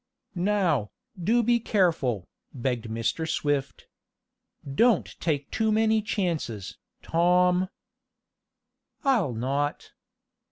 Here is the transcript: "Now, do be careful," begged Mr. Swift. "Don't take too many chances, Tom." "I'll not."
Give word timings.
"Now, 0.33 0.89
do 1.23 1.43
be 1.43 1.59
careful," 1.59 2.27
begged 2.55 2.85
Mr. 2.89 3.29
Swift. 3.29 3.85
"Don't 4.67 5.15
take 5.19 5.51
too 5.51 5.71
many 5.71 6.01
chances, 6.01 6.79
Tom." 7.03 7.69
"I'll 9.03 9.33
not." 9.33 9.91